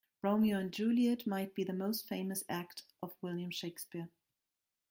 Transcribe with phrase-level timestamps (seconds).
[0.23, 4.09] Romeo and Juliet might be the most famous act of William Shakespeare.